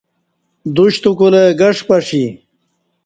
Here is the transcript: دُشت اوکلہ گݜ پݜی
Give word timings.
دُشت 0.75 1.03
اوکلہ 1.07 1.43
گݜ 1.59 1.77
پݜی 1.87 2.23